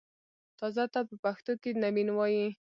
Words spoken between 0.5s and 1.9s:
تازه ته په پښتو کښې